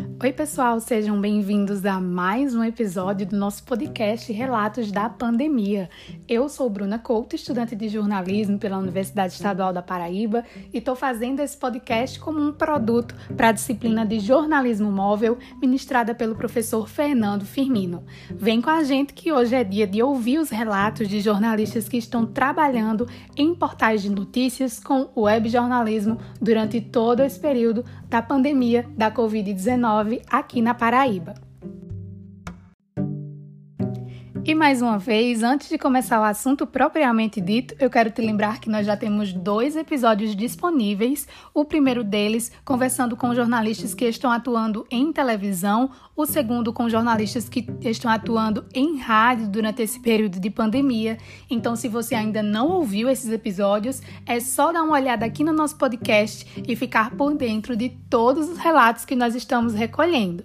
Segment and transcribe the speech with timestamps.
[0.00, 5.88] Oi, pessoal, sejam bem-vindos a mais um episódio do nosso podcast Relatos da Pandemia.
[6.28, 11.40] Eu sou Bruna Couto, estudante de jornalismo pela Universidade Estadual da Paraíba, e estou fazendo
[11.40, 17.44] esse podcast como um produto para a disciplina de jornalismo móvel ministrada pelo professor Fernando
[17.44, 18.04] Firmino.
[18.30, 21.96] Vem com a gente que hoje é dia de ouvir os relatos de jornalistas que
[21.96, 28.86] estão trabalhando em portais de notícias com web jornalismo durante todo esse período da pandemia
[28.96, 29.89] da Covid-19
[30.30, 31.34] aqui na Paraíba.
[34.50, 38.58] E mais uma vez, antes de começar o assunto propriamente dito, eu quero te lembrar
[38.58, 41.28] que nós já temos dois episódios disponíveis.
[41.54, 47.48] O primeiro deles, conversando com jornalistas que estão atuando em televisão, o segundo, com jornalistas
[47.48, 51.16] que estão atuando em rádio durante esse período de pandemia.
[51.48, 55.52] Então, se você ainda não ouviu esses episódios, é só dar uma olhada aqui no
[55.52, 60.42] nosso podcast e ficar por dentro de todos os relatos que nós estamos recolhendo.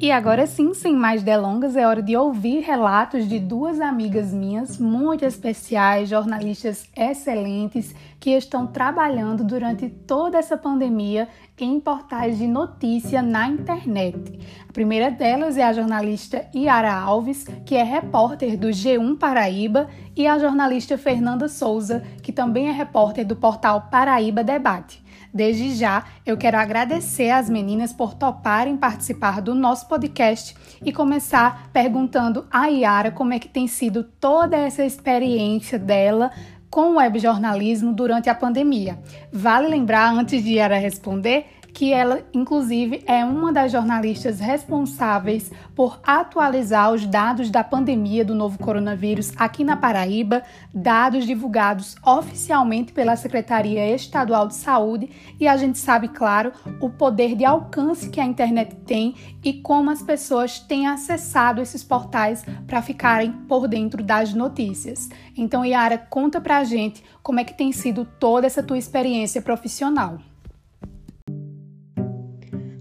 [0.00, 4.78] E agora sim, sem mais delongas, é hora de ouvir relatos de duas amigas minhas
[4.78, 13.20] muito especiais, jornalistas excelentes, que estão trabalhando durante toda essa pandemia em portais de notícia
[13.20, 14.38] na internet.
[14.68, 20.28] A primeira delas é a jornalista Yara Alves, que é repórter do G1 Paraíba, e
[20.28, 25.07] a jornalista Fernanda Souza, que também é repórter do portal Paraíba Debate.
[25.32, 31.70] Desde já, eu quero agradecer às meninas por toparem participar do nosso podcast e começar
[31.72, 36.30] perguntando a Yara como é que tem sido toda essa experiência dela
[36.70, 38.98] com o webjornalismo durante a pandemia.
[39.32, 41.46] Vale lembrar, antes de Yara responder,
[41.78, 48.34] que ela, inclusive, é uma das jornalistas responsáveis por atualizar os dados da pandemia do
[48.34, 50.42] novo coronavírus aqui na Paraíba,
[50.74, 57.36] dados divulgados oficialmente pela Secretaria Estadual de Saúde, e a gente sabe, claro, o poder
[57.36, 62.82] de alcance que a internet tem e como as pessoas têm acessado esses portais para
[62.82, 65.08] ficarem por dentro das notícias.
[65.36, 70.18] Então, Yara, conta pra gente como é que tem sido toda essa tua experiência profissional.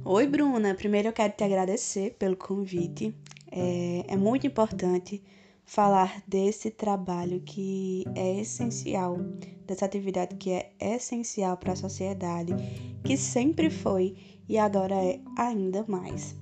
[0.10, 0.74] Oi, Bruna.
[0.74, 3.14] Primeiro eu quero te agradecer pelo convite.
[3.52, 5.22] É, é muito importante
[5.66, 9.18] falar desse trabalho que é essencial,
[9.66, 12.54] dessa atividade que é essencial para a sociedade,
[13.04, 14.16] que sempre foi
[14.48, 16.38] e agora é ainda mais.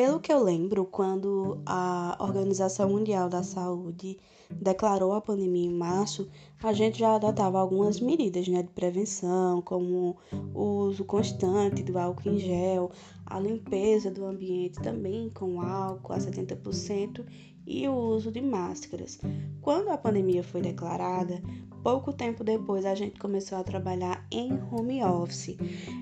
[0.00, 4.18] Pelo que eu lembro, quando a Organização Mundial da Saúde
[4.50, 6.26] declarou a pandemia em março,
[6.62, 10.16] a gente já adotava algumas medidas né, de prevenção, como
[10.54, 12.90] o uso constante do álcool em gel,
[13.26, 17.22] a limpeza do ambiente também com álcool a 70%
[17.70, 19.18] e o uso de máscaras.
[19.62, 21.40] Quando a pandemia foi declarada,
[21.84, 25.56] pouco tempo depois a gente começou a trabalhar em home office.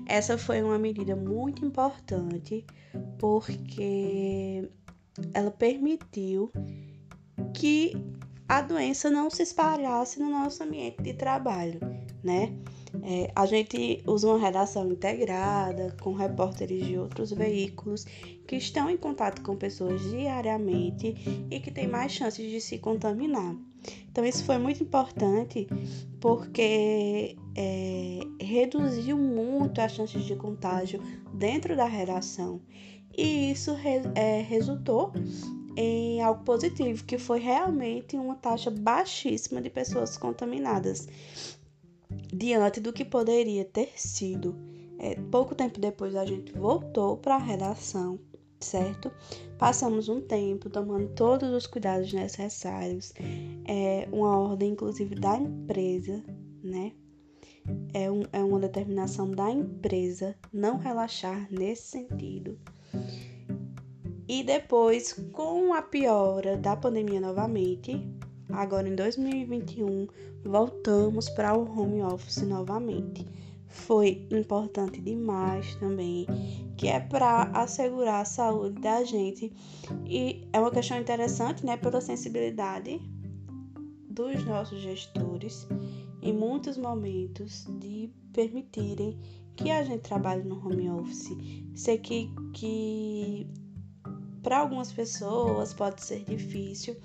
[0.07, 2.65] Essa foi uma medida muito importante
[3.19, 4.67] porque
[5.33, 6.51] ela permitiu
[7.53, 7.93] que
[8.47, 11.79] a doença não se espalhasse no nosso ambiente de trabalho,
[12.23, 12.51] né?
[13.03, 18.05] É, a gente usa uma redação integrada com repórteres de outros veículos
[18.47, 21.15] que estão em contato com pessoas diariamente
[21.49, 23.55] e que têm mais chances de se contaminar.
[24.11, 25.67] Então, isso foi muito importante
[26.19, 31.01] porque é, reduziu muito as chances de contágio
[31.33, 32.61] dentro da redação.
[33.17, 35.13] E isso re, é, resultou
[35.75, 41.07] em algo positivo, que foi realmente uma taxa baixíssima de pessoas contaminadas,
[42.33, 44.55] diante do que poderia ter sido.
[44.97, 48.19] É, pouco tempo depois a gente voltou para a redação,
[48.59, 49.11] certo?
[49.57, 53.13] Passamos um tempo tomando todos os cuidados necessários,
[53.65, 56.23] é, uma ordem inclusive da empresa,
[56.63, 56.93] né?
[57.93, 62.57] É, um, é uma determinação da empresa não relaxar nesse sentido.
[64.27, 67.99] E depois, com a piora da pandemia novamente,
[68.51, 70.07] agora em 2021,
[70.43, 73.25] voltamos para o home office novamente.
[73.67, 76.25] Foi importante demais também,
[76.75, 79.53] que é para assegurar a saúde da gente.
[80.05, 82.99] E é uma questão interessante, né, pela sensibilidade
[84.09, 85.67] dos nossos gestores
[86.21, 89.17] em muitos momentos de permitirem
[89.55, 91.35] que a gente trabalhe no home office.
[91.75, 93.47] Sei que, que
[94.41, 96.95] para algumas pessoas pode ser difícil,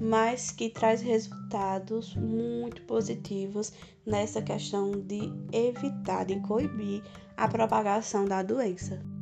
[0.00, 3.72] mas que traz resultados muito positivos
[4.04, 7.02] nessa questão de evitar, e coibir
[7.36, 9.15] a propagação da doença.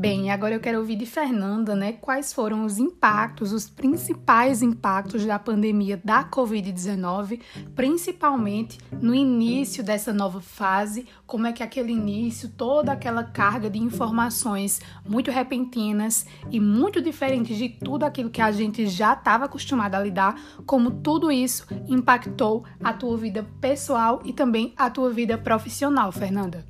[0.00, 5.26] Bem, agora eu quero ouvir de Fernanda, né, quais foram os impactos, os principais impactos
[5.26, 7.38] da pandemia da Covid-19,
[7.76, 13.78] principalmente no início dessa nova fase, como é que aquele início, toda aquela carga de
[13.78, 19.96] informações muito repentinas e muito diferentes de tudo aquilo que a gente já estava acostumado
[19.96, 25.36] a lidar, como tudo isso impactou a tua vida pessoal e também a tua vida
[25.36, 26.64] profissional, Fernanda.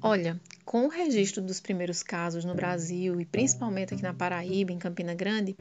[0.00, 0.38] Olha,
[0.74, 5.14] com o registro dos primeiros casos no Brasil e principalmente aqui na Paraíba, em Campina
[5.14, 5.56] Grande,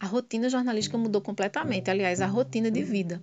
[0.00, 3.22] a rotina jornalística mudou completamente aliás, a rotina de vida.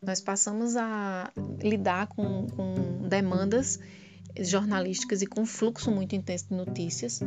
[0.00, 3.80] Nós passamos a lidar com, com demandas
[4.38, 7.18] jornalísticas e com fluxo muito intenso de notícias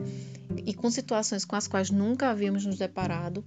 [0.65, 3.43] e com situações com as quais nunca havíamos nos deparado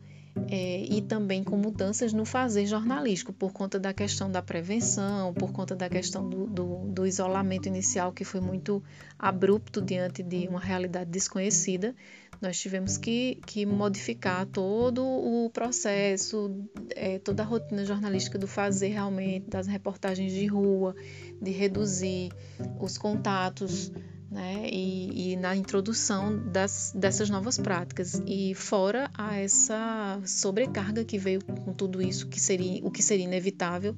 [0.49, 5.53] é, e também com mudanças no fazer jornalístico, por conta da questão da prevenção, por
[5.53, 8.83] conta da questão do, do, do isolamento inicial, que foi muito
[9.19, 11.95] abrupto diante de uma realidade desconhecida.
[12.41, 16.55] Nós tivemos que, que modificar todo o processo,
[16.95, 20.95] é, toda a rotina jornalística do fazer realmente, das reportagens de rua,
[21.41, 22.31] de reduzir
[22.79, 23.91] os contatos
[24.37, 24.69] né?
[24.71, 28.21] E, e, na introdução das, dessas novas práticas.
[28.27, 33.25] E fora a essa sobrecarga que veio com tudo isso que seria o que seria
[33.25, 33.97] inevitável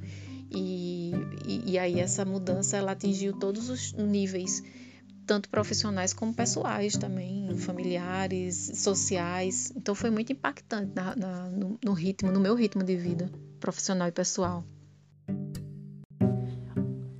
[0.48, 1.10] e,
[1.44, 4.62] e, e aí essa mudança ela atingiu todos os níveis
[5.26, 9.72] tanto profissionais como pessoais também familiares sociais.
[9.76, 14.06] Então foi muito impactante na, na, no, no ritmo no meu ritmo de vida profissional
[14.06, 14.64] e pessoal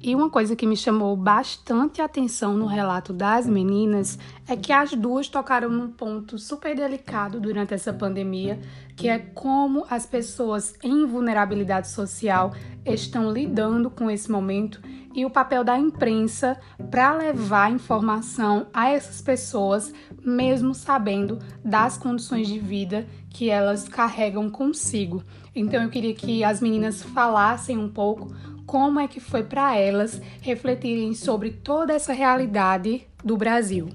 [0.09, 4.19] e uma coisa que me chamou bastante atenção no relato das meninas
[4.49, 8.59] é que as duas tocaram num ponto super delicado durante essa pandemia,
[8.97, 12.55] que é como as pessoas em vulnerabilidade social
[12.87, 14.81] estão lidando com esse momento
[15.15, 16.59] e o papel da imprensa
[16.91, 19.93] para levar informação a essas pessoas,
[20.25, 25.23] mesmo sabendo das condições de vida que elas carregam consigo.
[25.55, 28.33] Então eu queria que as meninas falassem um pouco
[28.69, 33.89] como é que foi para elas refletirem sobre toda essa realidade do Brasil.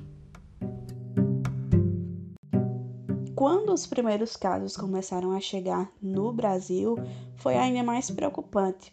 [3.35, 6.97] Quando os primeiros casos começaram a chegar no Brasil,
[7.35, 8.91] foi ainda mais preocupante,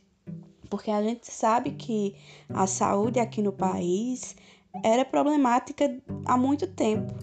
[0.69, 2.15] porque a gente sabe que
[2.51, 4.37] a saúde aqui no país
[4.85, 7.15] era problemática há muito tempo.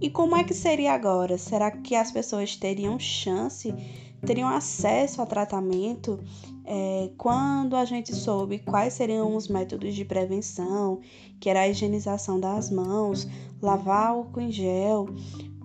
[0.00, 1.38] E como é que seria agora?
[1.38, 3.72] Será que as pessoas teriam chance,
[4.24, 6.20] teriam acesso a tratamento
[6.64, 11.00] é, quando a gente soube quais seriam os métodos de prevenção,
[11.40, 13.26] que era a higienização das mãos,
[13.60, 15.08] lavar álcool em gel,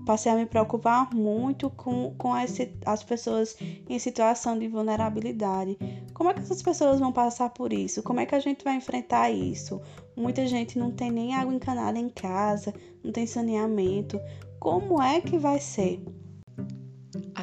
[0.05, 3.57] passei a me preocupar muito com, com as, as pessoas
[3.89, 5.77] em situação de vulnerabilidade.
[6.13, 8.01] Como é que essas pessoas vão passar por isso?
[8.03, 9.81] Como é que a gente vai enfrentar isso?
[10.15, 12.73] Muita gente não tem nem água encanada em casa,
[13.03, 14.19] não tem saneamento.
[14.59, 16.01] Como é que vai ser?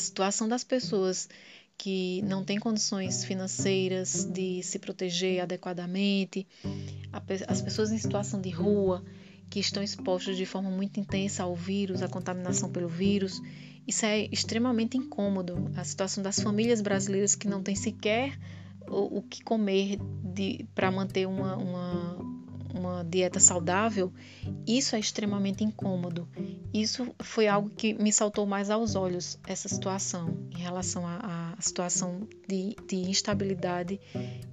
[0.02, 1.28] Situação das pessoas
[1.78, 6.46] que não tem condições financeiras de se proteger adequadamente,
[7.46, 9.04] as pessoas em situação de rua
[9.50, 13.40] que estão expostas de forma muito intensa ao vírus, à contaminação pelo vírus.
[13.86, 15.70] Isso é extremamente incômodo.
[15.76, 18.38] A situação das famílias brasileiras que não têm sequer
[18.88, 19.98] o, o que comer
[20.74, 22.16] para manter uma, uma,
[22.74, 24.12] uma dieta saudável,
[24.66, 26.28] isso é extremamente incômodo.
[26.72, 32.26] Isso foi algo que me saltou mais aos olhos, essa situação, em relação à, situação
[32.48, 34.00] de, de instabilidade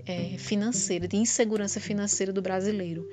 [0.06, 3.08] é, financeira, de insegurança financeira do brasileiro.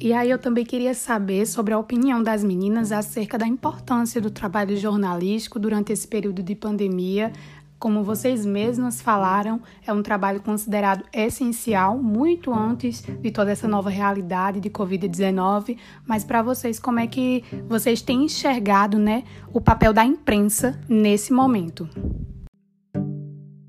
[0.00, 4.30] E aí eu também queria saber sobre a opinião das meninas acerca da importância do
[4.30, 7.32] trabalho jornalístico durante esse período de pandemia,
[7.78, 13.88] como vocês mesmas falaram, é um trabalho considerado essencial muito antes de toda essa nova
[13.88, 15.78] realidade de Covid-19.
[16.06, 21.32] Mas para vocês, como é que vocês têm enxergado, né, o papel da imprensa nesse
[21.32, 21.88] momento?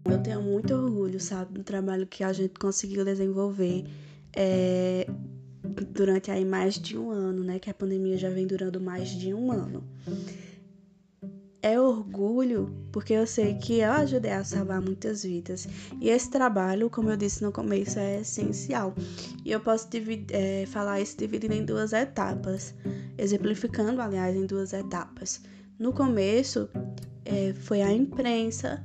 [0.05, 3.85] Eu tenho muito orgulho, sabe, do trabalho que a gente conseguiu desenvolver
[4.35, 5.07] é,
[5.91, 7.59] durante aí mais de um ano, né?
[7.59, 9.83] Que a pandemia já vem durando mais de um ano
[11.61, 15.67] é orgulho, porque eu sei que eu ajudei a salvar muitas vidas.
[15.99, 18.93] E esse trabalho, como eu disse no começo, é essencial.
[19.43, 22.73] E eu posso dividir, é, falar isso dividido em duas etapas,
[23.17, 25.41] exemplificando, aliás, em duas etapas.
[25.77, 26.69] No começo,
[27.25, 28.83] é, foi a imprensa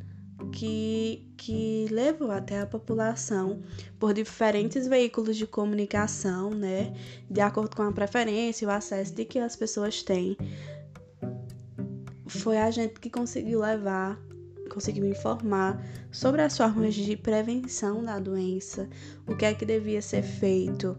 [0.52, 3.62] que, que levou até a população
[3.98, 6.92] por diferentes veículos de comunicação, né?
[7.30, 10.36] De acordo com a preferência e o acesso de que as pessoas têm
[12.38, 14.18] foi a gente que conseguiu levar
[14.70, 18.88] conseguiu informar sobre as formas de prevenção da doença,
[19.26, 20.96] o que é que devia ser feito.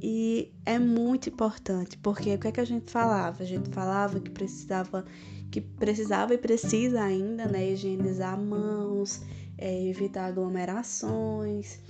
[0.00, 3.42] E é muito importante, porque o que é que a gente falava?
[3.42, 5.04] A gente falava que precisava
[5.50, 9.22] que precisava e precisa ainda, né, higienizar mãos,
[9.56, 11.80] é, evitar aglomerações,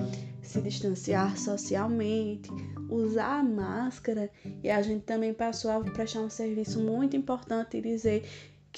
[0.41, 2.51] se distanciar socialmente,
[2.89, 4.31] usar a máscara
[4.63, 8.25] e a gente também passou a prestar um serviço muito importante e dizer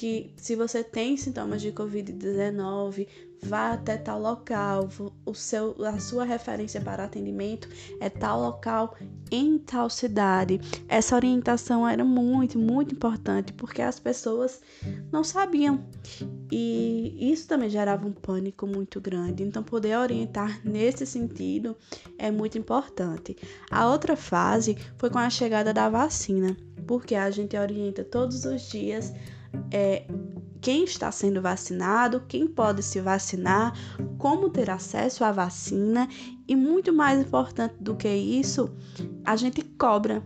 [0.00, 3.06] que se você tem sintomas de Covid-19,
[3.42, 4.88] vá até tal local,
[5.26, 7.68] o seu, a sua referência para atendimento
[8.00, 8.96] é tal local
[9.30, 10.58] em tal cidade.
[10.88, 14.62] Essa orientação era muito, muito importante porque as pessoas
[15.12, 15.84] não sabiam
[16.50, 19.42] e isso também gerava um pânico muito grande.
[19.42, 21.76] Então, poder orientar nesse sentido
[22.16, 23.36] é muito importante.
[23.70, 28.62] A outra fase foi com a chegada da vacina, porque a gente orienta todos os
[28.62, 29.12] dias
[29.70, 30.06] é,
[30.60, 33.72] quem está sendo vacinado, quem pode se vacinar,
[34.18, 36.08] como ter acesso à vacina
[36.46, 38.70] e muito mais importante do que isso,
[39.24, 40.22] a gente cobra.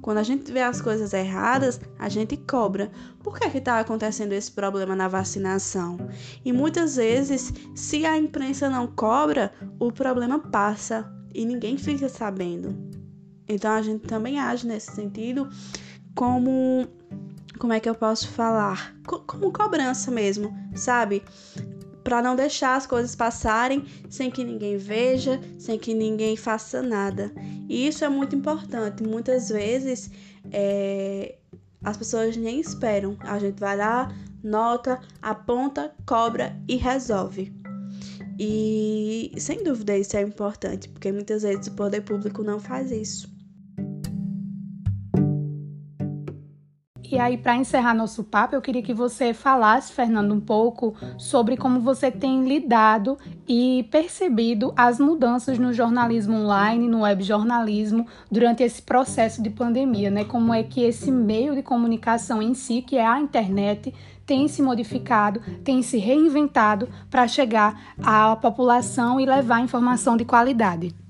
[0.00, 2.90] Quando a gente vê as coisas erradas, a gente cobra.
[3.22, 5.96] Por que está acontecendo esse problema na vacinação?
[6.44, 12.76] E muitas vezes, se a imprensa não cobra, o problema passa e ninguém fica sabendo.
[13.48, 15.48] Então a gente também age nesse sentido
[16.14, 16.86] como
[17.62, 18.92] como é que eu posso falar?
[19.04, 21.22] como cobrança mesmo, sabe?
[22.02, 27.32] Para não deixar as coisas passarem sem que ninguém veja, sem que ninguém faça nada.
[27.68, 29.04] E isso é muito importante.
[29.04, 30.10] Muitas vezes
[30.50, 31.36] é,
[31.84, 33.16] as pessoas nem esperam.
[33.20, 37.54] A gente vai lá, nota, aponta, cobra e resolve.
[38.40, 43.31] E sem dúvida isso é importante, porque muitas vezes o poder público não faz isso.
[47.12, 51.58] E aí, para encerrar nosso papo, eu queria que você falasse, Fernando, um pouco sobre
[51.58, 58.80] como você tem lidado e percebido as mudanças no jornalismo online, no webjornalismo, durante esse
[58.80, 60.24] processo de pandemia, né?
[60.24, 63.92] Como é que esse meio de comunicação em si, que é a internet,
[64.24, 71.01] tem se modificado, tem se reinventado para chegar à população e levar informação de qualidade.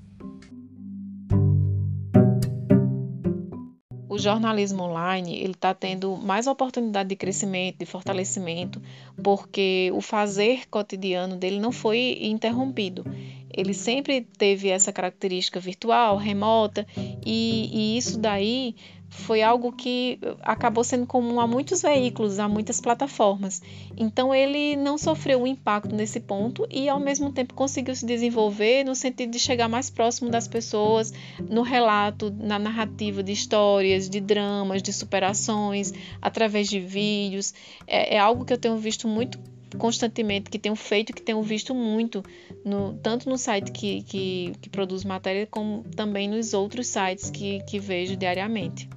[4.13, 8.81] O jornalismo online ele está tendo mais oportunidade de crescimento, de fortalecimento,
[9.23, 13.07] porque o fazer cotidiano dele não foi interrompido.
[13.51, 16.87] Ele sempre teve essa característica virtual, remota,
[17.25, 18.75] e, e isso daí
[19.13, 23.61] foi algo que acabou sendo comum a muitos veículos, a muitas plataformas.
[23.95, 28.85] Então ele não sofreu o impacto nesse ponto e ao mesmo tempo conseguiu se desenvolver
[28.85, 34.19] no sentido de chegar mais próximo das pessoas, no relato, na narrativa de histórias, de
[34.19, 37.53] dramas, de superações, através de vídeos.
[37.87, 39.39] É, é algo que eu tenho visto muito
[39.77, 42.25] constantemente, que tenho feito, que tenho visto muito,
[42.65, 47.63] no, tanto no site que, que, que produz matéria, como também nos outros sites que,
[47.65, 48.89] que vejo diariamente.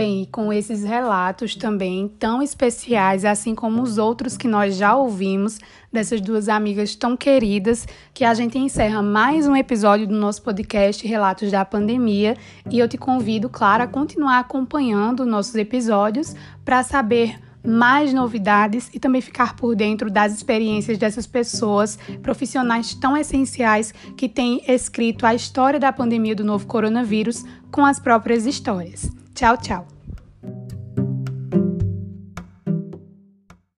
[0.00, 5.58] Bem, com esses relatos também tão especiais, assim como os outros que nós já ouvimos,
[5.92, 11.06] dessas duas amigas tão queridas, que a gente encerra mais um episódio do nosso podcast
[11.06, 12.34] Relatos da Pandemia.
[12.70, 18.98] E eu te convido, claro, a continuar acompanhando nossos episódios para saber mais novidades e
[18.98, 25.34] também ficar por dentro das experiências dessas pessoas, profissionais tão essenciais que têm escrito a
[25.34, 29.19] história da pandemia do novo coronavírus com as próprias histórias.
[29.40, 29.99] Tchau, tchau!